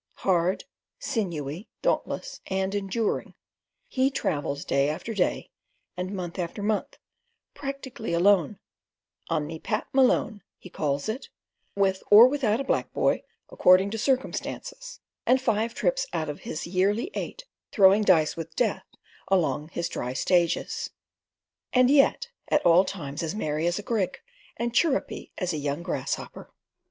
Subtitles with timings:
[0.25, 0.63] Hard,
[0.97, 3.35] sinewy, dauntless, and enduring,
[3.87, 5.51] he travels day after day
[5.95, 6.97] and month after month,
[7.53, 13.99] practically alone—"on me Pat Malone," he calls it—with or without a black boy, according to
[13.99, 18.87] circumstances, and five trips out of his yearly eight throwing dice with death
[19.27, 20.89] along his dry stages,
[21.73, 24.17] and yet at all times as merry as a grig,
[24.57, 26.51] and as chirrupy as a young grasshopper.